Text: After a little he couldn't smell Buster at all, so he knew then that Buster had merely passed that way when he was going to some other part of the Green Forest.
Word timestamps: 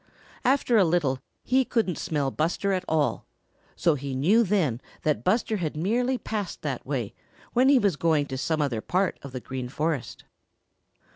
After 0.43 0.77
a 0.79 0.83
little 0.83 1.19
he 1.43 1.63
couldn't 1.63 1.99
smell 1.99 2.31
Buster 2.31 2.73
at 2.73 2.83
all, 2.87 3.27
so 3.75 3.93
he 3.93 4.15
knew 4.15 4.41
then 4.43 4.81
that 5.03 5.23
Buster 5.23 5.57
had 5.57 5.77
merely 5.77 6.17
passed 6.17 6.63
that 6.63 6.83
way 6.87 7.13
when 7.53 7.69
he 7.69 7.77
was 7.77 7.97
going 7.97 8.25
to 8.25 8.35
some 8.39 8.63
other 8.63 8.81
part 8.81 9.19
of 9.21 9.31
the 9.31 9.39
Green 9.39 9.69
Forest. 9.69 10.23